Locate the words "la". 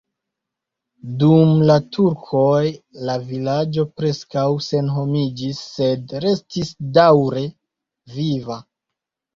1.71-1.75, 3.09-3.19